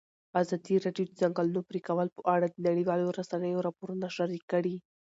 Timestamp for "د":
1.07-1.09, 1.13-1.17, 2.49-2.57